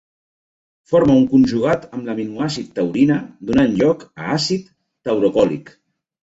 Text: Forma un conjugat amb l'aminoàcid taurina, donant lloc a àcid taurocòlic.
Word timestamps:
Forma 0.91 1.17
un 1.23 1.27
conjugat 1.33 1.85
amb 1.99 2.09
l'aminoàcid 2.09 2.73
taurina, 2.81 3.21
donant 3.53 3.79
lloc 3.79 4.09
a 4.11 4.27
àcid 4.41 4.69
taurocòlic. 5.07 5.75